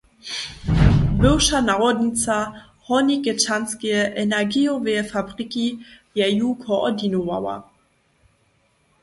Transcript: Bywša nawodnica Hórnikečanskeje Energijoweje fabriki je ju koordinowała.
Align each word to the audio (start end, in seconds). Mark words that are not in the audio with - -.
Bywša 1.25 1.59
nawodnica 1.65 2.37
Hórnikečanskeje 2.87 4.01
Energijoweje 4.23 5.05
fabriki 5.13 5.67
je 6.23 6.31
ju 6.39 6.57
koordinowała. 6.65 7.55